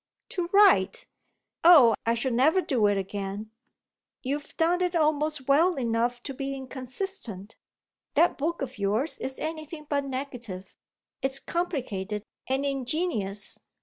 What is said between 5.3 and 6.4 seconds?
well enough to